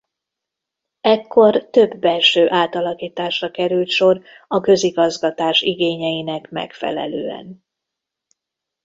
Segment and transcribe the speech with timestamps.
[1.01, 7.63] Ekkor több belső átalakításra került sor a közigazgatás igényeinek megfelelően.